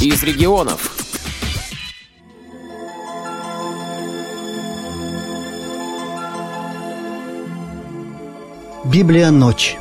из 0.00 0.22
регионов. 0.22 0.94
Библия 8.84 9.30
«Ночь». 9.30 9.76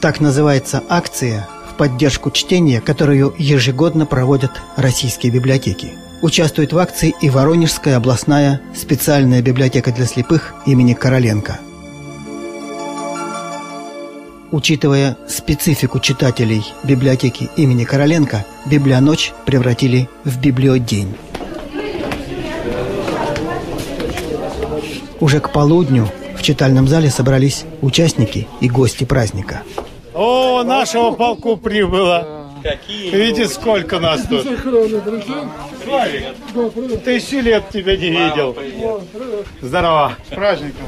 Так 0.00 0.20
называется 0.20 0.82
акция 0.88 1.48
в 1.70 1.76
поддержку 1.76 2.30
чтения, 2.32 2.80
которую 2.80 3.34
ежегодно 3.38 4.04
проводят 4.04 4.50
российские 4.76 5.32
библиотеки. 5.32 5.94
Участвует 6.22 6.72
в 6.72 6.78
акции 6.78 7.14
и 7.20 7.30
Воронежская 7.30 7.96
областная 7.96 8.60
специальная 8.74 9.42
библиотека 9.42 9.92
для 9.92 10.06
слепых 10.06 10.54
имени 10.66 10.94
Короленко. 10.94 11.60
Учитывая 14.56 15.18
специфику 15.28 16.00
читателей 16.00 16.64
библиотеки 16.82 17.50
имени 17.56 17.84
Короленко, 17.84 18.46
«Библионочь» 18.64 19.34
превратили 19.44 20.08
в 20.24 20.40
«Библиодень». 20.40 21.14
Уже 25.20 25.40
к 25.40 25.52
полудню 25.52 26.08
в 26.34 26.42
читальном 26.42 26.88
зале 26.88 27.10
собрались 27.10 27.66
участники 27.82 28.48
и 28.62 28.70
гости 28.70 29.04
праздника. 29.04 29.62
О, 30.14 30.62
нашего 30.62 31.10
полку 31.10 31.58
прибыло. 31.58 32.46
Какие? 32.62 33.10
Видите, 33.10 33.48
сколько 33.48 34.00
нас 34.00 34.22
тут. 34.22 34.46
Славик, 35.84 37.04
тысячу 37.04 37.40
лет 37.40 37.68
тебя 37.68 37.94
не 37.94 38.08
видел. 38.08 38.56
Здорово. 39.60 40.14
С 40.30 40.34
праздником. 40.34 40.86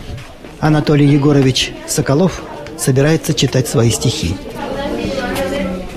Анатолий 0.59 1.07
Егорович 1.07 1.73
Соколов 1.87 2.43
собирается 2.79 3.35
читать 3.35 3.69
свои 3.69 3.91
стихи. 3.91 4.37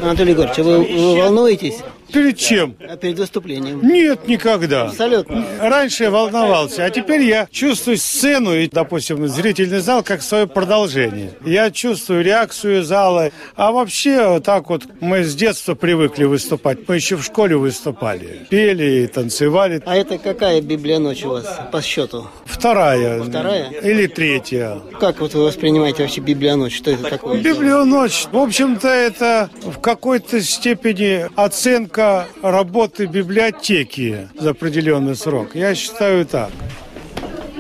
Анатолий 0.02 0.32
Егорович, 0.32 0.60
а 0.60 0.64
вы, 0.64 0.78
вы 0.80 1.18
волнуетесь? 1.18 1.80
Перед 2.12 2.38
чем? 2.38 2.76
А 2.88 2.98
перед 2.98 3.18
выступлением? 3.18 3.82
Нет, 3.88 4.28
никогда. 4.28 4.88
Абсолютно. 4.88 5.46
Раньше 5.60 6.04
я 6.04 6.12
волновался, 6.12 6.86
а 6.86 6.90
теперь 6.90 7.22
я 7.24 7.48
чувствую 7.52 7.98
сцену 7.98 8.54
и, 8.56 8.68
допустим, 8.68 9.28
зрительный 9.28 9.80
зал 9.80 10.04
как 10.04 10.22
свое 10.22 10.48
продолжение. 10.48 11.32
Я 11.46 11.72
чувствую 11.72 12.24
реакцию 12.24 12.84
зала. 12.84 13.32
А 13.56 13.72
вообще, 13.72 14.40
так 14.42 14.70
вот, 14.70 14.84
мы 15.00 15.24
с 15.24 15.36
детства 15.36 15.76
привыкли 15.76 16.26
выступать. 16.26 16.80
Мы 16.88 16.96
еще 16.96 17.16
в 17.16 17.24
школе 17.24 17.56
выступали. 17.56 18.46
Пели 18.50 19.04
и 19.04 19.08
танцевали. 19.08 19.82
А 19.86 19.96
это 19.96 20.18
какая 20.18 20.62
Библия 20.62 21.00
ночь 21.00 21.24
у 21.24 21.30
вас 21.30 21.60
по 21.72 21.82
счету? 21.82 22.28
Вторая. 22.46 23.24
Вторая? 23.24 23.70
Или 23.70 24.08
третья. 24.08 24.80
Как 25.00 25.20
вот 25.20 25.34
вы 25.34 25.46
воспринимаете 25.46 26.04
вообще 26.04 26.22
Библия 26.22 26.56
ночь? 26.56 26.76
Что 26.76 26.92
это 26.92 27.10
такое? 27.10 27.40
Библию 27.42 27.86
ночь, 27.86 28.28
в 28.32 28.38
общем-то, 28.38 28.88
это 28.88 29.50
в 29.64 29.80
какой-то 29.80 30.42
степени 30.42 31.28
оценка 31.36 32.01
работы 32.42 33.06
библиотеки 33.06 34.28
за 34.40 34.52
определенный 34.52 35.16
срок. 35.16 35.56
Я 35.56 35.76
считаю 35.76 36.26
так. 36.26 36.52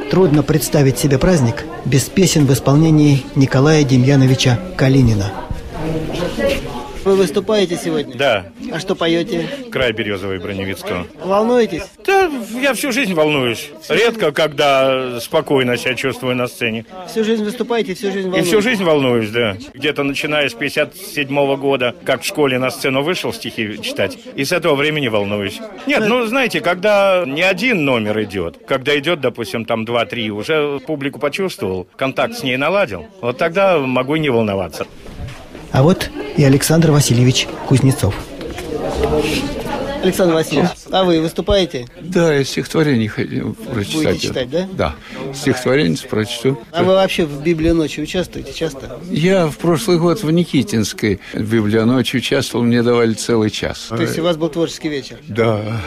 Трудно 0.10 0.44
представить 0.44 0.98
себе 0.98 1.18
праздник 1.18 1.66
без 1.86 2.10
песен 2.10 2.46
в 2.46 2.54
исполнении 2.54 3.24
Николая 3.36 3.84
Демьяновича 3.84 4.60
Калинина. 4.76 5.32
Вы 7.04 7.16
выступаете 7.16 7.78
сегодня? 7.78 8.16
Да, 8.16 8.46
А 8.72 8.80
что 8.80 8.94
поете? 8.96 9.48
край 9.72 9.92
Березовой 9.92 10.38
Броневицкого. 10.40 11.08
Волнуетесь? 11.24 11.84
Да, 12.06 12.30
я 12.62 12.74
всю 12.76 12.92
жизнь 12.92 13.14
волнуюсь. 13.16 13.70
Редко, 13.90 14.32
когда 14.32 15.20
спокойно 15.20 15.78
себя 15.78 15.96
чувствую 15.96 16.36
на 16.36 16.48
сцене. 16.48 16.86
Всю 17.10 17.24
жизнь 17.24 17.44
выступаете, 17.44 17.96
всю 17.96 18.08
жизнь 18.12 18.20
И 18.20 18.30
волнуетесь? 18.30 18.48
всю 18.50 18.62
жизнь 18.62 18.84
волнуюсь, 18.84 19.30
да. 19.32 19.58
Где-то 19.74 20.04
начиная 20.04 20.48
с 20.48 20.54
57 20.54 21.56
года, 21.56 21.96
как 22.06 22.22
в 22.22 22.26
школе 22.26 22.60
на 22.60 22.70
сцену 22.70 23.02
вышел 23.02 23.34
стихи 23.34 23.82
читать, 23.82 24.18
и 24.36 24.46
с 24.46 24.52
этого 24.52 24.76
времени 24.76 25.08
волнуюсь. 25.08 25.60
Нет, 25.88 26.04
ну, 26.08 26.26
знаете, 26.28 26.62
когда 26.62 27.24
не 27.26 27.42
один 27.42 27.84
номер 27.84 28.22
идет, 28.22 28.60
когда 28.68 28.98
идет, 29.00 29.22
допустим, 29.22 29.66
там 29.66 29.86
2-3, 29.86 30.30
уже 30.30 30.80
публику 30.86 31.20
почувствовал, 31.20 31.88
контакт 31.96 32.36
с 32.36 32.44
ней 32.44 32.58
наладил, 32.58 33.08
вот 33.22 33.38
тогда 33.40 33.80
могу 33.80 34.16
и 34.16 34.20
не 34.20 34.30
волноваться. 34.30 34.86
А 35.72 35.84
вот 35.84 36.10
и 36.38 36.44
Александр 36.44 36.92
Васильевич 36.92 37.48
Кузнецов. 37.68 38.16
Александр 40.04 40.34
Васильевич, 40.34 40.72
а 40.92 41.04
вы 41.04 41.22
выступаете? 41.22 41.86
Да, 42.02 42.34
я 42.34 42.44
стихотворение 42.44 43.08
хотел 43.08 43.54
прочитать. 43.54 44.04
Будете 44.04 44.28
читать, 44.28 44.50
да? 44.50 44.68
Да. 44.74 44.96
Стихотворение 45.34 45.98
прочту. 46.10 46.58
А 46.72 46.84
вы 46.84 46.94
вообще 46.94 47.26
в 47.26 47.44
Библии 47.44 47.70
ночи 47.70 48.00
участвуете 48.00 48.52
часто? 48.52 49.00
Я 49.10 49.48
в 49.48 49.58
прошлый 49.58 50.00
год 50.00 50.24
в 50.24 50.32
Никитинской 50.32 51.20
библионочи 51.34 52.18
участвовал, 52.18 52.66
мне 52.66 52.82
давали 52.82 53.14
целый 53.14 53.52
час. 53.52 53.88
То 53.90 54.02
есть 54.02 54.18
у 54.18 54.24
вас 54.24 54.38
был 54.38 54.50
творческий 54.50 54.90
вечер? 54.90 55.18
Да. 55.28 55.80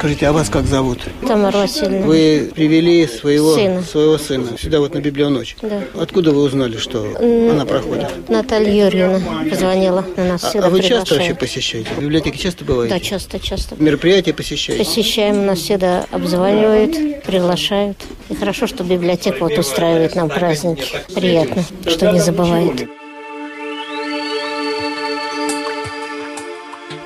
Скажите, 0.00 0.28
а 0.28 0.32
вас 0.32 0.48
как 0.48 0.64
зовут? 0.64 1.00
Тамара 1.28 1.58
Васильевна. 1.58 2.06
Вы 2.06 2.50
привели 2.54 3.06
своего 3.06 3.54
Сына. 3.54 3.82
своего 3.82 4.16
сына 4.16 4.56
сюда 4.58 4.80
вот 4.80 4.94
на 4.94 5.00
Библионочь. 5.00 5.56
Да. 5.60 5.82
Откуда 5.94 6.32
вы 6.32 6.40
узнали, 6.40 6.78
что 6.78 7.06
она 7.18 7.66
проходит? 7.66 8.08
Наталья 8.26 8.86
Юрьевна 8.86 9.20
позвонила 9.50 10.02
на 10.16 10.24
нас 10.24 10.54
А, 10.54 10.58
а 10.58 10.70
вы 10.70 10.80
часто 10.80 10.94
вообще 10.94 11.34
приглашает. 11.34 11.38
посещаете? 11.38 11.90
В 11.98 12.00
библиотеке 12.00 12.38
часто 12.38 12.64
бываете? 12.64 12.94
Да, 12.94 12.98
часто, 13.00 13.38
часто. 13.38 13.76
Мероприятия 13.78 14.32
посещаете? 14.32 14.82
Посещаем, 14.82 15.44
нас 15.44 15.58
всегда 15.58 16.06
обзванивают, 16.10 17.22
приглашают. 17.24 17.98
И 18.30 18.34
хорошо, 18.34 18.66
что 18.66 18.84
библиотека 18.84 19.36
вот 19.40 19.58
устраивает 19.58 20.14
нам 20.14 20.30
праздники. 20.30 20.82
Приятно, 21.14 21.62
что 21.86 22.10
не 22.10 22.20
забывает. 22.20 22.88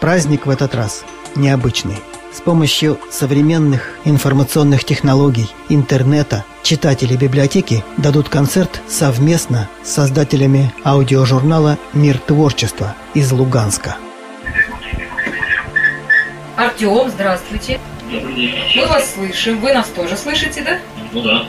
Праздник 0.00 0.46
в 0.46 0.50
этот 0.50 0.76
раз 0.76 1.04
необычный. 1.34 1.96
С 2.34 2.40
помощью 2.40 2.98
современных 3.10 3.90
информационных 4.04 4.82
технологий, 4.82 5.48
интернета, 5.68 6.44
читатели 6.64 7.16
библиотеки 7.16 7.84
дадут 7.96 8.28
концерт 8.28 8.82
совместно 8.88 9.68
с 9.84 9.90
создателями 9.92 10.74
аудиожурнала 10.82 11.78
«Мир 11.92 12.18
творчества» 12.18 12.96
из 13.14 13.30
Луганска. 13.30 13.98
Артем, 16.56 17.08
здравствуйте. 17.08 17.80
Мы 18.10 18.86
вас 18.88 19.14
слышим. 19.14 19.60
Вы 19.60 19.72
нас 19.72 19.86
тоже 19.88 20.16
слышите, 20.16 20.64
да? 20.64 21.44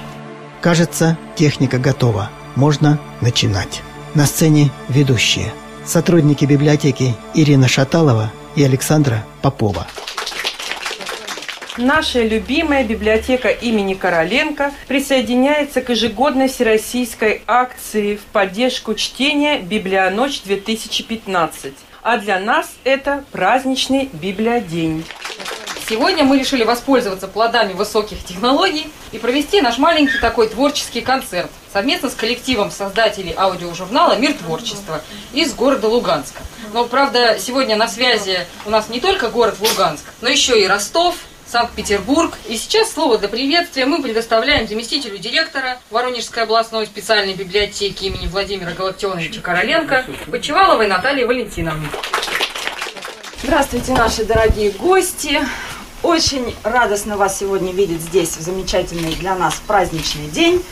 Кажется, 0.62 1.18
техника 1.36 1.80
готова. 1.80 2.30
Можно 2.56 3.00
начинать. 3.22 3.82
На 4.14 4.28
сцене 4.28 4.70
ведущие. 4.88 5.52
Сотрудники 5.84 6.46
библиотеки 6.46 7.16
Ирина 7.34 7.68
Шаталова 7.68 8.32
и 8.56 8.64
Александра 8.64 9.26
Попова. 9.42 9.88
Наша 11.78 12.22
любимая 12.22 12.86
библиотека 12.86 13.50
имени 13.50 13.96
Короленко 13.96 14.72
присоединяется 14.88 15.82
к 15.82 15.90
ежегодной 15.90 16.48
всероссийской 16.48 17.42
акции 17.48 18.16
в 18.16 18.22
поддержку 18.22 18.96
чтения 18.96 19.60
«Библионочь-2015». 19.60 21.74
А 22.02 22.18
для 22.18 22.40
нас 22.40 22.72
это 22.86 23.26
праздничный 23.34 24.10
библиодень. 24.14 25.04
Сегодня 25.90 26.24
мы 26.24 26.40
решили 26.40 26.64
воспользоваться 26.64 27.28
плодами 27.28 27.74
высоких 27.74 28.24
технологий 28.24 28.88
и 29.12 29.20
провести 29.20 29.60
наш 29.60 29.78
маленький 29.78 30.20
такой 30.20 30.48
творческий 30.48 31.02
концерт 31.02 31.52
совместно 31.74 32.10
с 32.10 32.16
коллективом 32.16 32.72
создателей 32.72 33.34
аудиожурнала 33.36 34.18
«Мир 34.18 34.32
творчества» 34.34 35.02
из 35.34 35.54
города 35.54 35.90
Луганска. 35.90 36.42
Но, 36.72 36.86
правда, 36.86 37.36
сегодня 37.38 37.76
на 37.76 37.90
связи 37.90 38.48
у 38.66 38.70
нас 38.70 38.88
не 38.88 39.02
только 39.02 39.28
город 39.28 39.58
Луганск, 39.60 40.06
но 40.22 40.30
еще 40.30 40.64
и 40.64 40.66
Ростов, 40.66 41.18
Санкт-Петербург. 41.48 42.38
И 42.48 42.58
сейчас 42.58 42.92
слово 42.92 43.18
для 43.18 43.28
приветствия 43.28 43.86
мы 43.86 44.02
предоставляем 44.02 44.68
заместителю 44.68 45.18
директора 45.18 45.80
Воронежской 45.92 46.44
областной 46.44 46.86
специальной 46.86 47.34
библиотеки 47.34 48.06
имени 48.06 48.28
Владимира 48.28 48.72
Галактионовича 48.72 49.42
Короленко 49.42 50.06
Почеваловой 50.32 50.88
Натальи 50.88 51.24
Валентиновны. 51.24 51.88
Здравствуйте, 53.44 53.94
наши 53.94 54.26
дорогие 54.26 54.72
гости! 54.72 55.40
Очень 56.02 56.56
радостно 56.64 57.18
вас 57.18 57.40
сегодня 57.40 57.72
видеть 57.72 58.02
здесь 58.02 58.38
в 58.38 58.42
замечательный 58.42 59.16
для 59.16 59.36
нас 59.36 59.62
праздничный 59.66 60.28
день. 60.28 60.64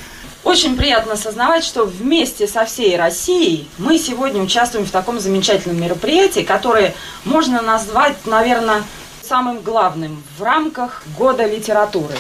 Очень 0.44 0.76
приятно 0.76 1.14
осознавать, 1.14 1.64
что 1.64 1.86
вместе 1.86 2.48
со 2.48 2.66
всей 2.66 2.98
Россией 2.98 3.68
мы 3.78 3.98
сегодня 3.98 4.42
участвуем 4.42 4.86
в 4.86 4.92
таком 4.92 5.20
замечательном 5.20 5.82
мероприятии, 5.82 6.42
которое 6.42 6.94
можно 7.24 7.62
назвать, 7.62 8.18
наверное, 8.26 8.84
самым 9.34 9.62
главным 9.62 10.22
в 10.38 10.44
рамках 10.44 11.02
года 11.18 11.48
литературы. 11.48 12.14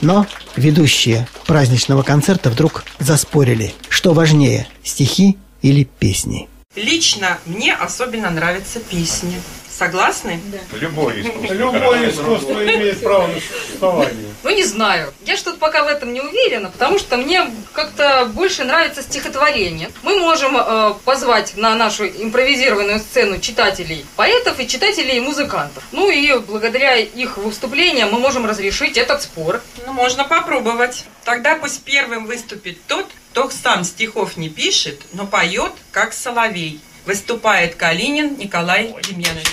Но 0.00 0.26
ведущие 0.56 1.28
праздничного 1.46 2.02
концерта 2.02 2.48
вдруг 2.48 2.84
заспорили, 2.98 3.74
что 3.90 4.14
важнее– 4.14 4.66
стихи 4.82 5.36
или 5.60 5.84
песни. 5.84 6.48
Лично 6.74 7.36
мне 7.44 7.74
особенно 7.74 8.30
нравятся 8.30 8.80
песни. 8.80 9.42
Согласны? 9.82 10.40
Любое 10.74 11.22
искусство. 11.22 11.54
Любое 11.54 12.10
искусство 12.10 12.64
имеет 12.64 13.02
право 13.02 13.26
на 13.26 13.40
существование. 13.40 14.34
Ну, 14.44 14.50
не 14.50 14.62
знаю. 14.62 15.12
Я 15.26 15.36
что-то 15.36 15.58
пока 15.58 15.82
в 15.82 15.88
этом 15.88 16.12
не 16.12 16.20
уверена, 16.20 16.70
потому 16.70 17.00
что 17.00 17.16
мне 17.16 17.50
как-то 17.72 18.26
больше 18.26 18.62
нравится 18.62 19.02
стихотворение. 19.02 19.90
Мы 20.04 20.20
можем 20.20 20.56
э, 20.56 20.94
позвать 21.04 21.56
на 21.56 21.74
нашу 21.74 22.06
импровизированную 22.06 23.00
сцену 23.00 23.40
читателей 23.40 24.06
поэтов 24.14 24.60
и 24.60 24.68
читателей 24.68 25.18
музыкантов. 25.18 25.82
Ну 25.90 26.08
и 26.08 26.38
благодаря 26.38 26.96
их 26.96 27.36
выступлениям 27.38 28.12
мы 28.12 28.20
можем 28.20 28.46
разрешить 28.46 28.96
этот 28.96 29.22
спор. 29.22 29.62
Ну, 29.84 29.92
можно 29.92 30.24
попробовать. 30.24 31.04
Тогда 31.24 31.56
пусть 31.56 31.82
первым 31.82 32.26
выступит 32.26 32.78
тот, 32.86 33.06
кто 33.32 33.50
сам 33.50 33.82
стихов 33.82 34.36
не 34.36 34.48
пишет, 34.48 35.00
но 35.12 35.26
поет, 35.26 35.72
как 35.90 36.12
соловей. 36.12 36.80
Выступает 37.04 37.74
Калинин 37.74 38.36
Николай 38.38 38.94
Демьянович. 39.02 39.48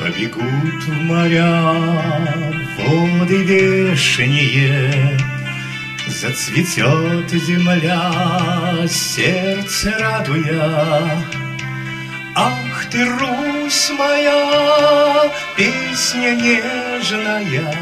Побегут 0.00 0.82
в 0.84 1.02
моря 1.02 1.74
воды 2.78 3.42
вешние, 3.44 5.18
Зацветет 6.08 7.30
земля, 7.30 8.88
сердце 8.88 9.90
радуя. 9.98 11.26
Ах 12.34 12.86
ты, 12.90 13.04
Русь 13.04 13.92
моя, 13.98 15.30
песня 15.56 16.34
нежная, 16.36 17.74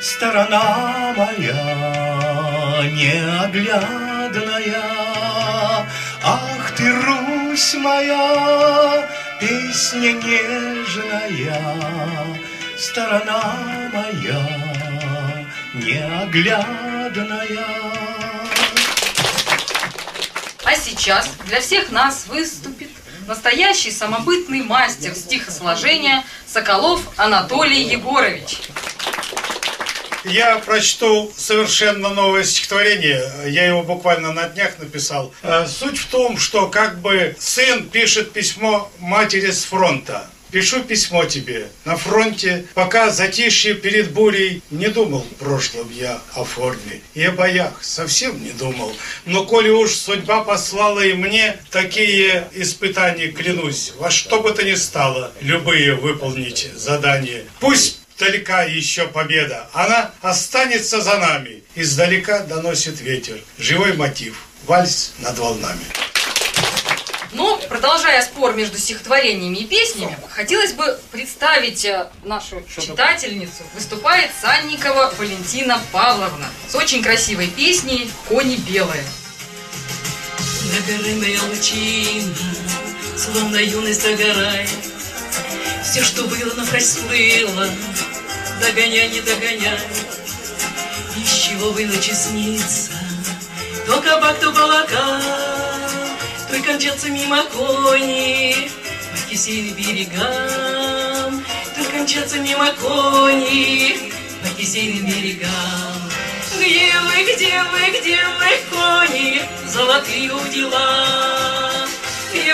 Сторона 0.00 1.12
моя 1.16 2.33
неоглядная. 2.82 4.34
Ах 6.22 6.70
ты, 6.76 6.90
Русь 6.90 7.74
моя, 7.74 9.08
песня 9.40 10.12
нежная, 10.12 11.60
Сторона 12.76 13.90
моя 13.92 14.64
неоглядная. 15.74 16.64
А 20.64 20.76
сейчас 20.76 21.28
для 21.46 21.60
всех 21.60 21.90
нас 21.90 22.26
выступит 22.26 22.90
настоящий 23.26 23.90
самобытный 23.90 24.62
мастер 24.62 25.14
стихосложения 25.14 26.24
Соколов 26.46 27.00
Анатолий 27.16 27.82
Егорович. 27.82 28.58
Я 30.24 30.58
прочту 30.58 31.30
совершенно 31.36 32.08
новое 32.08 32.44
стихотворение. 32.44 33.22
Я 33.46 33.66
его 33.66 33.82
буквально 33.82 34.32
на 34.32 34.48
днях 34.48 34.78
написал. 34.78 35.32
Э, 35.42 35.66
Суть 35.66 35.98
в 35.98 36.06
том, 36.06 36.38
что 36.38 36.68
как 36.68 37.00
бы 37.00 37.36
сын 37.38 37.88
пишет 37.88 38.32
письмо 38.32 38.90
матери 38.98 39.50
с 39.50 39.64
фронта. 39.64 40.26
Пишу 40.50 40.84
письмо 40.84 41.24
тебе. 41.24 41.66
На 41.84 41.96
фронте, 41.96 42.64
пока 42.74 43.10
затишье 43.10 43.74
перед 43.74 44.12
бурей, 44.12 44.62
не 44.70 44.86
думал 44.86 45.26
в 45.28 45.34
прошлом 45.44 45.90
я 45.90 46.20
о 46.34 46.44
форме. 46.44 47.00
И 47.14 47.24
о 47.24 47.32
боях 47.32 47.82
совсем 47.82 48.40
не 48.42 48.52
думал. 48.52 48.94
Но 49.26 49.44
коли 49.44 49.70
уж 49.70 49.92
судьба 49.94 50.44
послала 50.44 51.00
и 51.00 51.14
мне 51.14 51.56
такие 51.70 52.46
испытания, 52.54 53.28
клянусь, 53.28 53.94
во 53.98 54.10
что 54.10 54.40
бы 54.40 54.52
то 54.52 54.62
ни 54.62 54.74
стало, 54.74 55.32
любые 55.40 55.96
выполнить 55.96 56.70
задания. 56.76 57.42
Пусть 57.58 57.98
далека 58.18 58.62
еще 58.64 59.06
победа. 59.08 59.68
Она 59.72 60.10
останется 60.22 61.00
за 61.00 61.18
нами. 61.18 61.62
Издалека 61.74 62.40
доносит 62.40 63.00
ветер. 63.00 63.40
Живой 63.58 63.94
мотив. 63.94 64.36
Вальс 64.66 65.12
над 65.18 65.38
волнами. 65.38 65.84
Но, 67.32 67.58
продолжая 67.68 68.22
спор 68.22 68.54
между 68.54 68.78
стихотворениями 68.78 69.58
и 69.58 69.66
песнями, 69.66 70.16
хотелось 70.30 70.72
бы 70.72 71.00
представить 71.10 71.84
э, 71.84 72.06
нашу 72.22 72.62
читательницу. 72.80 73.64
Выступает 73.74 74.30
Санникова 74.40 75.12
Валентина 75.18 75.80
Павловна 75.90 76.46
с 76.68 76.74
очень 76.76 77.02
красивой 77.02 77.48
песней 77.48 78.08
«Кони 78.28 78.54
белые». 78.56 79.02
Нагорная 80.72 81.40
лучина, 81.48 82.34
словно 83.16 83.56
юность 83.56 84.02
догорает. 84.02 84.93
Все, 85.84 86.02
что 86.02 86.24
было, 86.24 86.54
но 86.56 86.64
всплыло, 86.64 87.68
догоняй, 88.60 89.10
не 89.10 89.20
догоняй. 89.20 89.78
Из 91.16 91.30
чего 91.30 91.70
вы 91.70 91.86
ночи 91.86 92.12
снится, 92.12 92.92
то 93.86 94.00
кабак, 94.00 94.40
то 94.40 94.50
балака, 94.50 95.20
то 96.48 96.56
и 96.56 97.10
мимо 97.10 97.44
кони. 97.44 98.70
По 99.12 99.30
кисейным 99.30 99.76
берегам, 99.76 101.44
то 101.76 101.84
кончатся 101.90 102.38
мимо 102.38 102.72
кони. 102.72 104.10
По 104.42 104.48
кисейным 104.58 105.06
берегам. 105.06 106.10
Где 106.56 106.92
вы, 107.00 107.34
где 107.34 107.62
вы, 107.62 108.00
где 108.00 108.18
вы, 108.38 108.58
кони, 108.70 109.42
золотые 109.68 110.32
удила? 110.32 111.63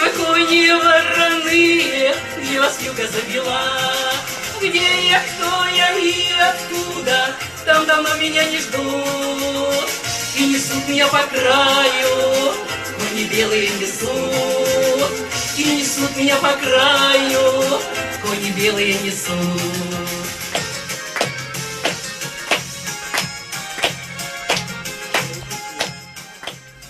Кони 0.08 0.70
вороные, 0.70 2.14
где 2.38 2.60
вас 2.60 2.78
юга 2.80 3.06
завела? 3.06 3.62
Где 4.60 5.08
я, 5.08 5.20
кто 5.20 5.66
я 5.66 5.92
и 5.98 6.32
откуда, 6.40 7.36
там 7.66 7.86
давно 7.86 8.14
меня 8.16 8.44
не 8.44 8.58
ждут. 8.58 9.90
И 10.36 10.46
несут 10.46 10.88
меня 10.88 11.06
по 11.08 11.22
краю, 11.24 12.54
кони 12.98 13.24
белые 13.24 13.68
несут. 13.78 15.10
И 15.58 15.64
несут 15.64 16.16
меня 16.16 16.36
по 16.36 16.52
краю, 16.52 17.80
кони 18.22 18.50
белые 18.56 18.94
несут. 18.94 19.36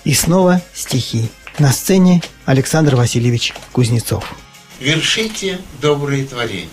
И 0.05 0.15
снова 0.15 0.61
стихи. 0.73 1.29
На 1.59 1.73
сцене 1.73 2.23
Александр 2.45 2.97
Васильевич 2.97 3.53
Кузнецов. 3.73 4.25
Вершите 4.79 5.59
добрые 5.81 6.25
творения. 6.25 6.69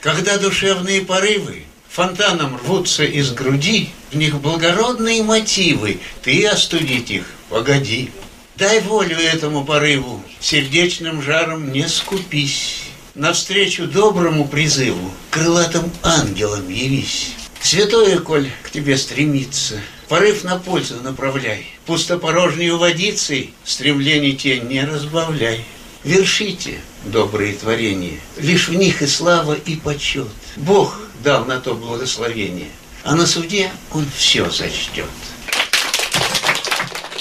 Когда 0.00 0.38
душевные 0.38 1.00
порывы 1.00 1.64
фонтаном 1.88 2.56
рвутся 2.58 3.04
из 3.04 3.32
груди, 3.32 3.90
в 4.12 4.16
них 4.16 4.40
благородные 4.40 5.22
мотивы, 5.22 5.98
ты 6.22 6.46
остудить 6.46 7.10
их, 7.10 7.24
погоди. 7.48 8.10
Дай 8.56 8.80
волю 8.80 9.16
этому 9.16 9.64
порыву, 9.64 10.22
сердечным 10.40 11.22
жаром 11.22 11.72
не 11.72 11.88
скупись. 11.88 12.82
Навстречу 13.14 13.86
доброму 13.86 14.46
призыву, 14.46 15.10
крылатым 15.30 15.90
ангелом 16.02 16.68
явись. 16.68 17.32
Святое, 17.60 18.18
коль 18.18 18.48
к 18.62 18.70
тебе 18.70 18.96
стремится, 18.96 19.80
порыв 20.08 20.44
на 20.44 20.58
пользу 20.58 20.96
направляй. 21.02 21.66
Пустопорожнею 21.86 22.78
водицей 22.78 23.54
стремлений 23.64 24.34
те 24.34 24.60
не 24.60 24.84
разбавляй. 24.84 25.64
Вершите 26.04 26.80
добрые 27.04 27.54
творения, 27.54 28.18
лишь 28.36 28.68
в 28.68 28.74
них 28.74 29.02
и 29.02 29.06
слава, 29.06 29.54
и 29.54 29.76
почет. 29.76 30.28
Бог 30.56 30.98
дал 31.24 31.44
на 31.44 31.60
то 31.60 31.74
благословение, 31.74 32.68
а 33.02 33.14
на 33.14 33.26
суде 33.26 33.70
Он 33.92 34.06
все 34.16 34.48
зачтет. 34.48 35.06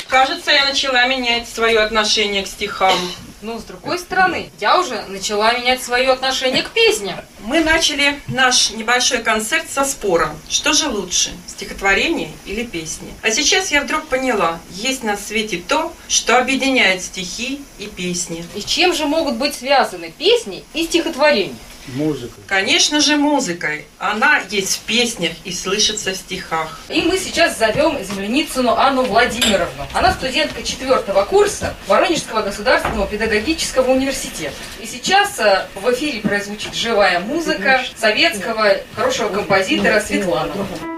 Кажется, 0.07 0.51
я 0.51 0.65
начала 0.65 1.05
менять 1.07 1.49
свое 1.49 1.79
отношение 1.79 2.43
к 2.43 2.47
стихам. 2.47 2.97
Но, 3.41 3.59
с 3.59 3.63
другой 3.63 3.99
стороны, 3.99 4.49
я 4.59 4.79
уже 4.79 5.03
начала 5.07 5.53
менять 5.53 5.83
свое 5.83 6.11
отношение 6.11 6.63
к 6.63 6.71
песням. 6.71 7.19
Мы 7.39 7.59
начали 7.59 8.19
наш 8.27 8.71
небольшой 8.71 9.19
концерт 9.19 9.69
со 9.69 9.85
спором. 9.85 10.39
Что 10.49 10.73
же 10.73 10.89
лучше, 10.89 11.31
стихотворение 11.47 12.31
или 12.45 12.63
песни? 12.63 13.13
А 13.21 13.29
сейчас 13.29 13.71
я 13.71 13.81
вдруг 13.81 14.07
поняла, 14.07 14.59
есть 14.71 15.03
на 15.03 15.17
свете 15.17 15.61
то, 15.67 15.93
что 16.07 16.39
объединяет 16.39 17.03
стихи 17.03 17.61
и 17.77 17.85
песни. 17.85 18.43
И 18.55 18.61
чем 18.61 18.93
же 18.93 19.05
могут 19.05 19.35
быть 19.35 19.53
связаны 19.53 20.11
песни 20.11 20.63
и 20.73 20.85
стихотворения? 20.85 21.55
Музыка. 21.87 22.33
Конечно 22.47 22.99
же, 22.99 23.15
музыкой. 23.17 23.85
Она 23.97 24.41
есть 24.49 24.77
в 24.77 24.79
песнях 24.81 25.33
и 25.43 25.51
слышится 25.51 26.11
в 26.11 26.15
стихах. 26.15 26.79
И 26.89 27.01
мы 27.01 27.17
сейчас 27.17 27.57
зовем 27.57 27.97
земляницыну 28.03 28.75
Анну 28.75 29.03
Владимировну. 29.03 29.87
Она 29.93 30.13
студентка 30.13 30.63
четвертого 30.63 31.23
курса 31.25 31.73
Воронежского 31.87 32.41
государственного 32.41 33.07
педагогического 33.07 33.91
университета. 33.91 34.55
И 34.81 34.85
сейчас 34.85 35.39
э, 35.39 35.65
в 35.75 35.91
эфире 35.93 36.19
прозвучит 36.21 36.73
живая 36.75 37.19
музыка 37.19 37.81
советского 37.95 38.77
хорошего 38.95 39.29
композитора 39.29 40.01
Светланова. 40.01 40.96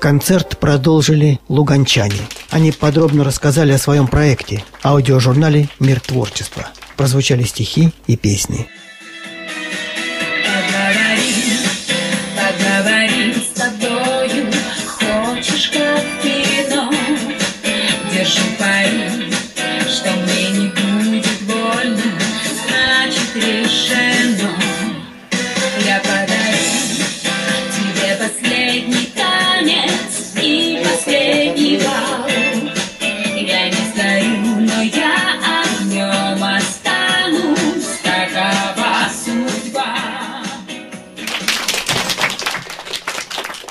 Концерт 0.00 0.56
продолжили 0.58 1.40
луганчане. 1.50 2.22
Они 2.48 2.72
подробно 2.72 3.22
рассказали 3.22 3.72
о 3.72 3.78
своем 3.78 4.06
проекте– 4.06 4.64
аудиожурнале 4.82 5.68
«Мир 5.78 6.00
творчества». 6.00 6.68
Прозвучали 6.96 7.42
стихи 7.42 7.92
и 8.06 8.16
песни. 8.16 8.66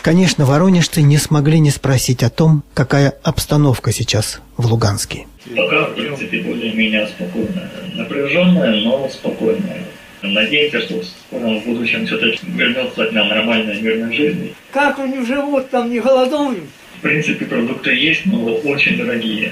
Конечно, 0.09 0.43
воронежцы 0.43 1.03
не 1.03 1.19
смогли 1.19 1.59
не 1.59 1.69
спросить 1.69 2.23
о 2.23 2.31
том, 2.31 2.63
какая 2.73 3.13
обстановка 3.21 3.91
сейчас 3.91 4.41
в 4.57 4.65
Луганске. 4.65 5.27
Пока, 5.55 5.85
в 5.85 5.93
принципе, 5.93 6.41
более-менее 6.41 7.05
спокойная. 7.05 7.69
Напряженная, 7.93 8.81
но 8.81 9.07
спокойная. 9.07 9.83
Надеемся, 10.23 10.81
что 10.81 11.01
в 11.01 11.05
скором 11.05 11.59
будущем 11.59 12.07
все-таки 12.07 12.39
вернется 12.47 13.05
к 13.05 13.11
нам 13.11 13.27
нормальная 13.27 13.79
мирная 13.79 14.11
жизнь. 14.11 14.55
Как 14.71 14.97
они 14.97 15.23
живут 15.23 15.69
там, 15.69 15.91
не 15.91 15.99
голодовают? 15.99 16.63
В 16.97 17.01
принципе, 17.01 17.45
продукты 17.45 17.93
есть, 17.93 18.25
но 18.25 18.55
очень 18.55 18.97
дорогие. 18.97 19.51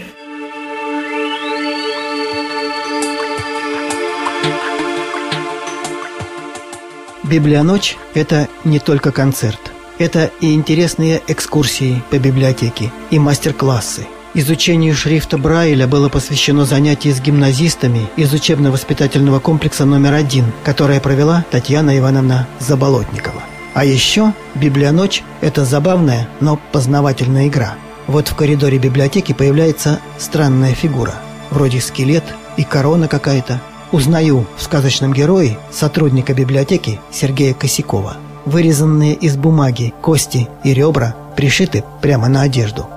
Библионочь– 7.24 7.96
это 8.16 8.48
не 8.64 8.80
только 8.80 9.12
концерт. 9.12 9.60
Это 10.00 10.32
и 10.42 10.54
интересные 10.54 11.22
экскурсии 11.28 12.04
по 12.12 12.20
библиотеке, 12.20 12.92
и 13.10 13.18
мастер-классы. 13.18 14.08
Изучению 14.36 14.96
шрифта 14.96 15.40
Брайля 15.40 15.88
было 15.88 16.10
посвящено 16.10 16.66
занятие 16.66 17.14
с 17.14 17.20
гимназистами 17.20 18.08
из 18.18 18.32
учебно-воспитательного 18.32 19.40
комплекса 19.40 19.86
номер 19.86 20.14
один, 20.14 20.46
которое 20.64 21.00
провела 21.00 21.44
Татьяна 21.50 21.98
Ивановна 21.98 22.48
Заболотникова. 22.60 23.42
А 23.74 23.86
еще 23.86 24.34
«Библионочь»– 24.54 25.24
это 25.42 25.66
забавная, 25.66 26.28
но 26.40 26.60
познавательная 26.72 27.48
игра. 27.48 27.76
Вот 28.06 28.28
в 28.28 28.36
коридоре 28.36 28.78
библиотеки 28.78 29.34
появляется 29.34 30.00
странная 30.20 30.76
фигура, 30.76 31.16
вроде 31.50 31.82
скелет 31.82 32.24
и 32.58 32.64
корона 32.64 33.08
какая-то. 33.08 33.60
Узнаю 33.92 34.46
в 34.58 34.62
сказочном 34.62 35.14
герое 35.14 35.58
сотрудника 35.72 36.34
библиотеки 36.34 37.00
Сергея 37.12 37.54
Косякова. 37.54 38.18
Вырезанные 38.48 39.14
из 39.14 39.36
бумаги 39.36 39.94
кости 40.02 40.48
и 40.64 40.74
ребра 40.74 41.18
пришиты 41.36 41.84
прямо 42.02 42.30
на 42.30 42.44
одежду. 42.44 42.88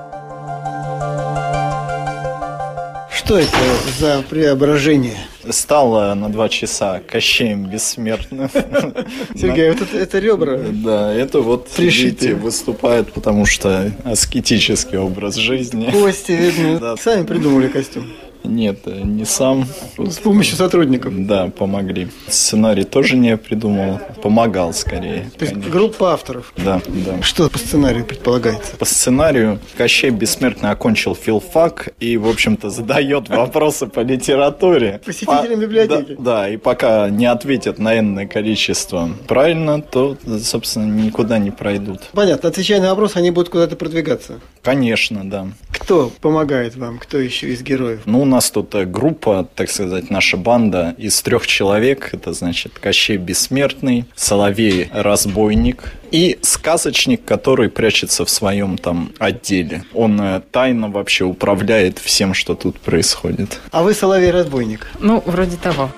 Что 3.13 3.37
это 3.37 3.57
за 3.99 4.23
преображение? 4.29 5.17
Стало 5.49 6.13
на 6.13 6.29
два 6.29 6.47
часа 6.47 7.01
Кощеем 7.05 7.65
бессмертным. 7.65 8.49
Сергей, 9.35 9.71
вот 9.71 9.81
это, 9.81 9.97
это 9.97 10.19
ребра? 10.19 10.57
Да, 10.57 11.13
это 11.13 11.41
вот, 11.41 11.67
Пришиты. 11.67 12.27
видите, 12.27 12.35
выступает, 12.35 13.11
потому 13.11 13.45
что 13.45 13.91
аскетический 14.05 14.99
образ 14.99 15.35
жизни. 15.35 15.91
Кости 15.91 16.31
видно. 16.31 16.79
Да. 16.79 16.95
Сами 16.95 17.25
придумали 17.25 17.67
костюм. 17.67 18.07
Нет, 18.43 18.79
э, 18.85 19.01
не 19.03 19.25
сам. 19.25 19.65
С 19.97 20.17
помощью 20.17 20.55
сотрудников. 20.57 21.13
Да, 21.25 21.47
помогли. 21.47 22.07
Сценарий 22.27 22.83
тоже 22.83 23.15
не 23.15 23.37
придумал, 23.37 23.99
помогал 24.21 24.73
скорее. 24.73 25.29
То 25.37 25.45
есть 25.45 25.53
конечно. 25.53 25.71
группа 25.71 26.13
авторов. 26.13 26.53
Да, 26.57 26.81
да. 26.87 27.21
Что 27.21 27.49
по 27.49 27.57
сценарию 27.57 28.05
предполагается? 28.05 28.75
По 28.77 28.85
сценарию 28.85 29.59
Кощей 29.77 30.09
Бессмертный 30.09 30.71
окончил 30.71 31.15
филфак 31.15 31.89
и, 31.99 32.17
в 32.17 32.27
общем-то, 32.27 32.69
задает 32.69 33.29
вопросы 33.29 33.87
по 33.87 33.99
литературе. 34.01 35.01
Посетителям 35.05 35.59
По- 35.59 35.65
библиотеки. 35.65 36.15
Да, 36.19 36.49
и 36.49 36.57
пока 36.57 37.09
не 37.09 37.25
ответят 37.25 37.79
на 37.79 37.97
энное 37.99 38.27
количество 38.27 39.09
правильно, 39.27 39.81
то, 39.81 40.17
собственно, 40.41 40.85
никуда 40.85 41.37
не 41.37 41.51
пройдут. 41.51 42.01
Понятно, 42.13 42.49
отвечая 42.49 42.81
на 42.81 42.89
вопрос, 42.89 43.15
они 43.15 43.31
будут 43.31 43.49
куда-то 43.49 43.75
продвигаться. 43.75 44.39
Конечно, 44.61 45.29
да. 45.29 45.47
Кто 45.71 46.11
помогает 46.21 46.75
вам? 46.75 46.99
Кто 46.99 47.17
еще 47.17 47.49
из 47.49 47.61
героев? 47.63 48.01
Ну, 48.05 48.25
нас 48.31 48.49
тут 48.49 48.73
э, 48.75 48.85
группа, 48.85 49.47
так 49.55 49.69
сказать, 49.69 50.09
наша 50.09 50.37
банда 50.37 50.95
из 50.97 51.21
трех 51.21 51.45
человек. 51.45 52.09
Это, 52.13 52.33
значит, 52.33 52.79
Кощей 52.79 53.17
Бессмертный, 53.17 54.05
Соловей 54.15 54.89
Разбойник 54.91 55.93
и 56.11 56.39
сказочник, 56.41 57.23
который 57.23 57.69
прячется 57.69 58.25
в 58.25 58.29
своем 58.29 58.77
там 58.77 59.11
отделе. 59.19 59.83
Он 59.93 60.19
э, 60.19 60.41
тайно 60.51 60.89
вообще 60.89 61.25
управляет 61.25 61.99
всем, 61.99 62.33
что 62.33 62.55
тут 62.55 62.79
происходит. 62.79 63.59
А 63.71 63.83
вы 63.83 63.93
Соловей-разбойник. 63.93 64.87
Ну, 64.99 65.21
вроде 65.25 65.57
того. 65.57 65.91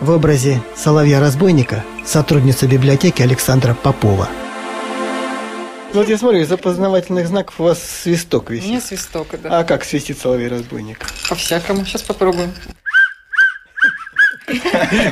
В 0.00 0.10
образе 0.10 0.62
Соловья-разбойника 0.76 1.84
сотрудница 2.04 2.66
библиотеки 2.66 3.22
Александра 3.22 3.74
Попова. 3.74 4.28
Вот 5.92 6.08
я 6.08 6.16
смотрю, 6.18 6.40
из 6.40 6.52
опознавательных 6.52 7.26
знаков 7.26 7.58
у 7.60 7.64
вас 7.64 7.82
свисток 7.82 8.50
висит. 8.50 8.70
Не 8.70 8.80
свисток, 8.80 9.26
да. 9.42 9.58
А 9.60 9.64
как 9.64 9.84
свистит 9.84 10.18
Соловей-разбойник? 10.18 11.04
По-всякому. 11.28 11.84
Сейчас 11.84 12.02
попробуем. 12.02 12.52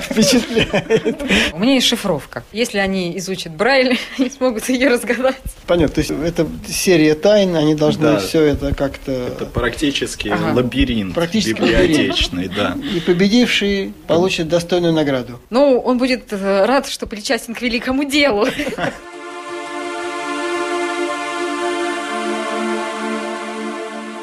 Впечатляет. 0.03 1.23
У 1.53 1.59
меня 1.59 1.75
есть 1.75 1.87
шифровка. 1.87 2.43
Если 2.53 2.79
они 2.79 3.17
изучат 3.19 3.55
Брайль, 3.55 3.99
они 4.19 4.31
смогут 4.31 4.69
ее 4.69 4.89
разгадать. 4.89 5.37
Понятно, 5.67 5.95
то 5.97 6.01
есть 6.01 6.11
это 6.11 6.49
серия 6.69 7.15
тайн, 7.15 7.55
они 7.57 7.75
должны 7.75 8.03
Да. 8.03 8.19
все 8.19 8.43
это 8.43 8.75
как-то... 8.75 9.13
Это 9.13 9.47
практически 9.47 10.29
Ага. 10.29 10.55
лабиринт 10.55 11.15
Практически 11.15 11.53
библиотечный, 11.53 12.49
да. 12.49 12.77
И 12.95 13.01
победивший 13.01 13.93
получит 14.07 14.49
достойную 14.49 14.93
награду. 14.93 15.41
Ну, 15.51 15.79
он 15.79 15.99
будет 15.99 16.33
э, 16.33 16.65
рад, 16.67 16.89
что 16.89 17.07
причастен 17.07 17.55
к 17.55 17.63
великому 17.63 18.05
делу. 18.05 18.47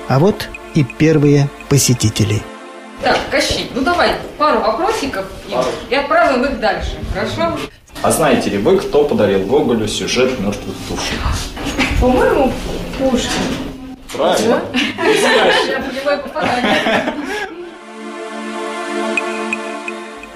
А 0.08 0.20
вот 0.20 0.48
и 0.76 0.84
первые 0.84 1.50
посетители. 1.68 2.42
Так, 3.02 3.18
Кощей, 3.32 3.72
ну 3.74 3.82
давай 3.82 4.12
пару 4.38 4.60
вопросиков 4.60 5.26
и, 5.48 5.56
и 5.94 5.96
отправим 5.96 6.44
их 6.46 6.60
дальше. 6.60 6.98
Хорошо? 7.14 7.58
А 8.02 8.12
знаете 8.12 8.52
ли 8.52 8.58
вы, 8.58 8.78
кто 8.78 9.06
подарил 9.06 9.46
Гоголю 9.46 9.88
сюжет 9.88 10.40
мертвых 10.40 10.76
душ? 10.90 11.00
По-моему, 12.00 12.52
Пушкин. 13.00 13.30
Правильно. 14.16 14.62
Я 15.68 15.80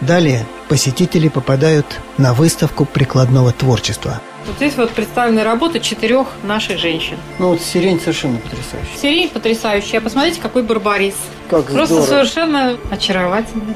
Далее 0.10 0.44
посетители 0.70 1.28
попадают 1.28 1.86
на 2.18 2.34
выставку 2.34 2.84
прикладного 2.86 3.51
творчества. 3.51 4.20
Вот 4.48 4.56
здесь 4.56 4.74
вот 4.75 4.89
представлены 4.89 5.44
работы 5.44 5.80
четырех 5.80 6.25
наших 6.42 6.80
женщин. 6.80 7.16
Ну 7.38 7.50
вот 7.50 7.62
сирень 7.62 8.00
совершенно 8.00 8.39
потрясающая. 8.39 8.98
Сирень 9.00 9.30
потрясающая. 9.30 10.01
Посмотрите, 10.01 10.42
какой 10.42 10.63
барбарис. 10.63 11.13
Как 11.48 11.63
Просто 11.66 11.94
здорово. 12.01 12.08
совершенно 12.08 12.78
очаровательный. 12.89 13.75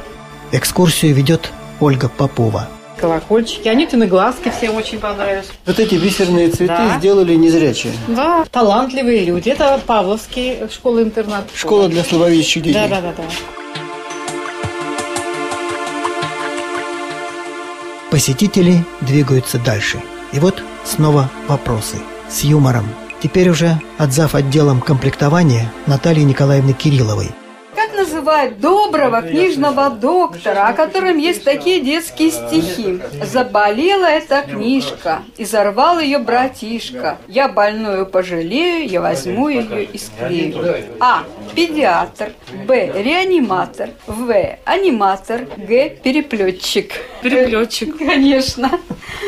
Экскурсию 0.51 1.13
ведет 1.13 1.51
Ольга 1.79 2.09
Попова. 2.09 2.67
Колокольчики. 2.99 3.67
Анютины 3.67 4.07
глазки 4.07 4.51
всем 4.57 4.75
очень 4.75 4.97
понравились. 4.97 5.45
Вот 5.67 5.77
эти 5.77 5.93
бисерные 5.93 6.47
цветы 6.49 6.65
Да. 6.75 6.97
сделали 6.97 7.35
незрячие. 7.35 7.93
Да, 8.07 8.43
талантливые 8.49 9.23
люди. 9.23 9.49
Это 9.49 9.79
Павловский 9.85 10.67
школа-интернат. 10.71 11.43
Школа 11.53 11.89
для 11.89 12.03
слабовидящих 12.03 12.63
детей. 12.63 12.73
Да, 12.73 12.87
да, 12.87 13.01
да, 13.01 13.13
да. 13.15 13.23
Посетители 18.13 18.85
двигаются 19.01 19.57
дальше. 19.57 19.99
И 20.33 20.39
вот 20.39 20.61
снова 20.83 21.31
вопросы. 21.47 21.97
С 22.29 22.43
юмором. 22.43 22.85
Теперь 23.23 23.49
уже 23.49 23.79
от 23.97 24.13
зав. 24.13 24.35
отделом 24.35 24.81
комплектования 24.81 25.73
Натальи 25.87 26.21
Николаевны 26.21 26.73
Кирилловой. 26.73 27.31
Как 27.75 27.95
называют 27.95 28.59
доброго 28.59 29.23
книжного 29.23 29.89
доктора, 29.89 30.67
о 30.67 30.73
котором 30.73 31.17
есть 31.17 31.43
такие 31.43 31.81
детские 31.81 32.29
стихи? 32.29 33.01
Заболела 33.25 34.05
эта 34.05 34.43
книжка, 34.43 35.23
и 35.37 35.45
зарвал 35.45 35.99
ее 35.99 36.19
братишка. 36.19 37.17
Я 37.27 37.49
больную 37.49 38.05
пожалею, 38.05 38.87
я 38.87 39.01
возьму 39.01 39.49
ее 39.49 39.85
и 39.85 39.97
склею. 39.97 40.85
А. 40.99 41.23
Педиатр. 41.55 42.33
Б. 42.67 42.91
Реаниматор. 43.03 43.89
В. 44.07 44.57
Аниматор. 44.65 45.47
Г. 45.57 45.97
Переплетчик. 46.03 46.93
Переплетчик. 47.21 47.97
Конечно. 47.99 48.71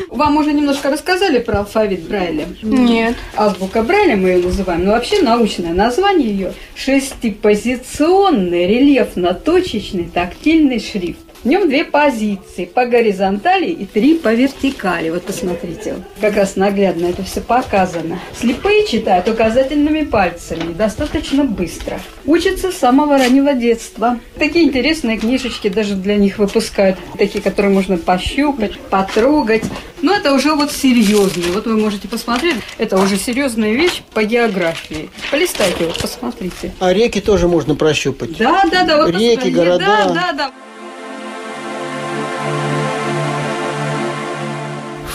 Вам 0.10 0.38
уже 0.38 0.54
немножко 0.54 0.90
рассказали 0.90 1.40
про 1.40 1.60
алфавит 1.60 2.08
Брайля? 2.08 2.48
Нет. 2.64 3.16
Азбука 3.36 3.84
Брайля 3.84 4.16
мы 4.16 4.30
ее 4.30 4.44
называем, 4.44 4.86
но 4.86 4.92
вообще 4.94 5.22
научное 5.22 5.74
название 5.74 6.30
ее 6.30 6.54
шестипозиционный 6.76 8.68
рельефно-точечный 8.68 10.10
тактильный 10.10 10.80
шрифт. 10.80 11.25
В 11.46 11.48
нем 11.48 11.70
две 11.70 11.86
позиции 11.86 12.66
по 12.66 12.88
горизонтали 12.88 13.68
и 13.68 13.86
три 13.86 14.16
по 14.16 14.34
вертикали. 14.34 15.12
Вот 15.12 15.26
посмотрите, 15.26 15.98
как 16.20 16.36
раз 16.38 16.56
наглядно 16.56 17.06
это 17.06 17.24
все 17.24 17.40
показано. 17.40 18.20
Слепые 18.36 18.88
читают 18.88 19.30
указательными 19.30 20.02
пальцами 20.06 20.74
достаточно 20.74 21.44
быстро. 21.44 22.00
Учатся 22.26 22.72
с 22.72 22.78
самого 22.78 23.20
раннего 23.20 23.54
детства. 23.54 24.20
Такие 24.40 24.66
интересные 24.66 25.20
книжечки 25.20 25.68
даже 25.68 25.94
для 25.94 26.16
них 26.16 26.40
выпускают. 26.40 26.98
Такие, 27.16 27.44
которые 27.44 27.72
можно 27.72 27.98
пощупать, 27.98 28.80
потрогать. 28.80 29.66
Но 30.02 30.16
это 30.16 30.34
уже 30.34 30.56
вот 30.56 30.72
серьезные. 30.72 31.52
Вот 31.52 31.68
вы 31.68 31.78
можете 31.78 32.08
посмотреть. 32.08 32.56
Это 32.80 33.00
уже 33.00 33.18
серьезная 33.18 33.74
вещь 33.74 34.02
по 34.16 34.24
географии. 34.24 35.12
Полистайте, 35.30 35.86
вот 35.86 36.02
посмотрите. 36.02 36.74
А 36.80 36.92
реки 36.92 37.22
тоже 37.22 37.48
можно 37.48 37.76
прощупать. 37.76 38.36
Да, 38.36 38.64
да, 38.72 38.84
да. 38.84 38.98
Вот 38.98 39.12
Реки, 39.12 39.36
посмотрите. 39.36 39.56
города. 39.56 39.86
Да, 39.86 40.10
да, 40.12 40.34
да. 40.34 40.52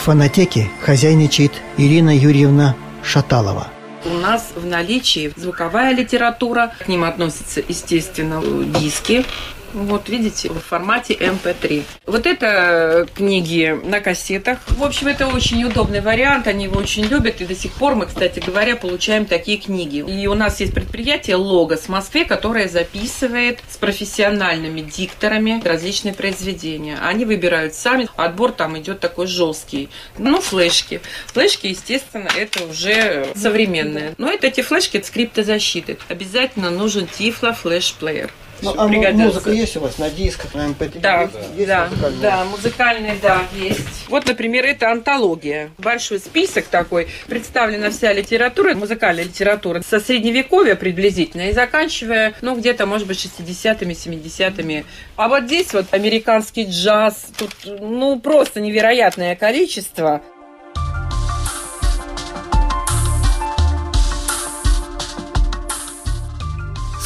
Фонотеке 0.00 0.70
хозяйничает 0.80 1.52
Ирина 1.76 2.16
Юрьевна 2.16 2.74
Шаталова. 3.02 3.68
У 4.06 4.14
нас 4.14 4.52
в 4.56 4.64
наличии 4.64 5.30
звуковая 5.36 5.94
литература, 5.94 6.72
к 6.78 6.88
ним 6.88 7.04
относятся, 7.04 7.62
естественно, 7.68 8.42
диски. 8.80 9.26
Вот 9.72 10.08
видите, 10.08 10.48
в 10.48 10.58
формате 10.60 11.14
MP3. 11.14 11.84
Вот 12.06 12.26
это 12.26 13.06
книги 13.14 13.78
на 13.84 14.00
кассетах. 14.00 14.58
В 14.68 14.82
общем, 14.82 15.08
это 15.08 15.28
очень 15.28 15.62
удобный 15.64 16.00
вариант, 16.00 16.46
они 16.46 16.64
его 16.64 16.78
очень 16.78 17.04
любят. 17.04 17.40
И 17.40 17.46
до 17.46 17.54
сих 17.54 17.72
пор 17.72 17.94
мы, 17.94 18.06
кстати 18.06 18.40
говоря, 18.40 18.76
получаем 18.76 19.26
такие 19.26 19.58
книги. 19.58 19.98
И 19.98 20.26
у 20.26 20.34
нас 20.34 20.60
есть 20.60 20.74
предприятие 20.74 21.36
«Логос» 21.36 21.82
в 21.82 21.88
Москве, 21.88 22.24
которое 22.24 22.68
записывает 22.68 23.60
с 23.68 23.76
профессиональными 23.76 24.80
дикторами 24.80 25.60
различные 25.64 26.14
произведения. 26.14 26.98
Они 27.00 27.24
выбирают 27.24 27.74
сами. 27.74 28.08
Отбор 28.16 28.52
там 28.52 28.78
идет 28.78 29.00
такой 29.00 29.26
жесткий. 29.26 29.88
Ну, 30.18 30.40
флешки. 30.40 31.00
Флешки, 31.26 31.68
естественно, 31.68 32.28
это 32.36 32.64
уже 32.64 33.28
современные. 33.36 34.14
Но 34.18 34.30
это 34.30 34.48
эти 34.48 34.62
флешки 34.62 34.96
от 34.96 35.06
скриптозащиты. 35.06 35.98
Обязательно 36.08 36.70
нужен 36.70 37.06
Тифло 37.06 37.52
флеш-плеер. 37.52 38.30
Ну, 38.62 38.74
а 38.76 38.88
Пригодятся. 38.88 39.16
музыка 39.24 39.50
есть 39.50 39.76
у 39.76 39.80
вас 39.80 39.98
на 39.98 40.10
дисках, 40.10 40.54
на 40.54 40.68
MP3? 40.68 41.00
Да, 41.00 41.22
Есть 41.56 41.66
да, 41.68 41.88
музыкальная? 41.88 42.20
да, 42.20 42.44
музыкальный, 42.44 43.12
да, 43.22 43.42
есть. 43.54 44.08
Вот, 44.08 44.26
например, 44.26 44.64
это 44.66 44.90
антология. 44.90 45.70
Большой 45.78 46.18
список 46.18 46.66
такой. 46.66 47.08
Представлена 47.26 47.90
вся 47.90 48.12
литература, 48.12 48.74
музыкальная 48.74 49.24
литература 49.24 49.82
со 49.82 50.00
средневековья 50.00 50.74
приблизительно 50.74 51.48
и 51.48 51.52
заканчивая, 51.52 52.34
ну, 52.42 52.56
где-то, 52.56 52.86
может 52.86 53.06
быть, 53.06 53.18
60-ми, 53.18 53.94
70-ми. 53.94 54.84
А 55.16 55.28
вот 55.28 55.44
здесь 55.44 55.72
вот 55.72 55.86
американский 55.92 56.64
джаз. 56.64 57.26
Тут, 57.38 57.50
ну, 57.64 58.18
просто 58.20 58.60
невероятное 58.60 59.36
количество. 59.36 60.22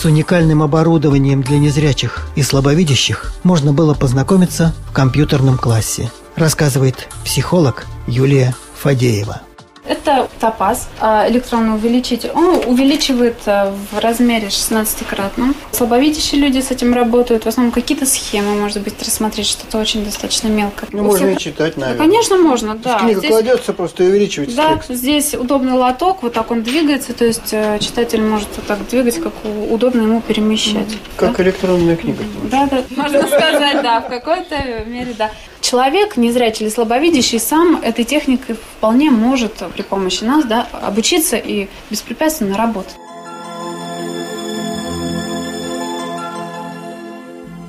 С 0.04 0.06
уникальным 0.06 0.62
оборудованием 0.62 1.40
для 1.40 1.58
незрячих 1.58 2.26
и 2.36 2.42
слабовидящих 2.42 3.32
можно 3.42 3.72
было 3.72 3.94
познакомиться 3.94 4.74
в 4.86 4.92
компьютерном 4.92 5.56
классе, 5.56 6.12
рассказывает 6.36 7.08
психолог 7.24 7.86
Юлия 8.06 8.54
Фадеева. 8.76 9.40
Это 9.86 10.28
топаз, 10.40 10.88
а, 10.98 11.28
электронный 11.28 11.74
увеличитель. 11.74 12.30
Он 12.34 12.62
увеличивает 12.66 13.36
а, 13.46 13.74
в 13.92 13.98
размере 13.98 14.46
16-кратном. 14.48 15.54
Слабовидящие 15.72 16.40
люди 16.40 16.60
с 16.60 16.70
этим 16.70 16.94
работают. 16.94 17.44
В 17.44 17.48
основном 17.48 17.70
какие-то 17.70 18.06
схемы, 18.06 18.54
может 18.54 18.80
быть, 18.82 18.94
рассмотреть 19.02 19.46
что-то 19.46 19.78
очень 19.78 20.02
достаточно 20.04 20.48
мелко. 20.48 20.86
Ну, 20.90 21.00
У 21.00 21.04
можно 21.04 21.26
всех- 21.28 21.36
и 21.36 21.42
читать, 21.44 21.74
Да, 21.76 21.82
наверное. 21.82 22.06
конечно, 22.06 22.38
можно, 22.38 22.74
да. 22.76 22.98
Книга 23.00 23.18
Здесь- 23.20 23.30
кладется, 23.30 23.72
просто 23.74 24.04
и 24.04 24.06
увеличивается 24.08 24.56
Да, 24.56 24.74
текст. 24.74 24.90
здесь 24.94 25.34
удобный 25.34 25.72
лоток, 25.74 26.22
вот 26.22 26.32
так 26.32 26.50
он 26.50 26.62
двигается, 26.62 27.12
то 27.12 27.26
есть 27.26 27.52
э, 27.52 27.78
читатель 27.80 28.22
может 28.22 28.48
вот 28.56 28.66
так 28.66 28.88
двигать, 28.88 29.22
как 29.22 29.32
удобно 29.70 30.00
ему 30.02 30.20
перемещать. 30.22 30.88
Как 31.16 31.38
электронная 31.40 31.96
книга. 31.96 32.24
Да, 32.50 32.66
да, 32.70 32.82
можно 32.96 33.26
сказать, 33.26 33.82
да, 33.82 34.00
в 34.00 34.08
какой-то 34.08 34.56
мере, 34.86 35.14
да. 35.18 35.30
Человек, 35.64 36.18
незрячий 36.18 36.66
или 36.66 36.70
слабовидящий, 36.70 37.40
сам 37.40 37.76
этой 37.76 38.04
техникой 38.04 38.54
вполне 38.54 39.10
может 39.10 39.62
при 39.74 39.80
помощи 39.80 40.22
нас 40.22 40.44
да, 40.44 40.68
обучиться 40.70 41.38
и 41.38 41.68
беспрепятственно 41.88 42.58
работать. 42.58 42.96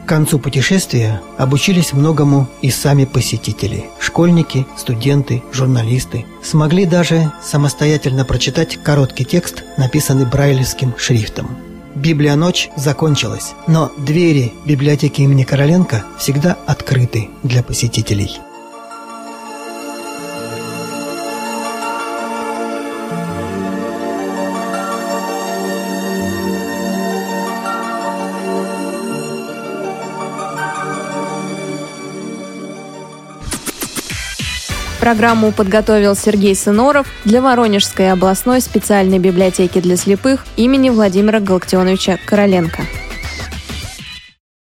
К 0.03 0.09
концу 0.09 0.39
путешествия 0.39 1.21
обучились 1.37 1.93
многому 1.93 2.49
и 2.61 2.69
сами 2.69 3.05
посетители. 3.05 3.85
Школьники, 3.97 4.67
студенты, 4.75 5.41
журналисты 5.53 6.25
смогли 6.43 6.85
даже 6.85 7.31
самостоятельно 7.41 8.25
прочитать 8.25 8.77
короткий 8.83 9.23
текст, 9.23 9.63
написанный 9.77 10.25
брайлевским 10.25 10.95
шрифтом. 10.97 11.64
Библия 11.95 12.35
ночь 12.35 12.69
закончилась, 12.75 13.53
но 13.67 13.91
двери 13.97 14.53
библиотеки 14.65 15.21
имени 15.21 15.43
Короленко 15.43 16.03
всегда 16.19 16.57
открыты 16.67 17.29
для 17.43 17.63
посетителей. 17.63 18.37
Программу 35.05 35.51
подготовил 35.51 36.15
Сергей 36.15 36.55
Сыноров 36.55 37.05
для 37.25 37.39
Воронежской 37.39 38.11
областной 38.11 38.59
специальной 38.59 39.19
библиотеки 39.19 39.79
для 39.79 39.97
слепых 39.97 40.43
имени 40.57 40.89
Владимира 40.89 41.39
Галактионовича 41.39 42.17
Короленко. 42.25 42.81